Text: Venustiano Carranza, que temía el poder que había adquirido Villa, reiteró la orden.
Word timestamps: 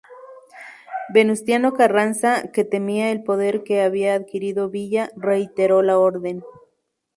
Venustiano 1.13 1.73
Carranza, 1.73 2.49
que 2.51 2.63
temía 2.65 3.11
el 3.11 3.21
poder 3.23 3.61
que 3.61 3.83
había 3.83 4.15
adquirido 4.15 4.67
Villa, 4.67 5.11
reiteró 5.15 5.83
la 5.83 5.99
orden. 5.99 6.43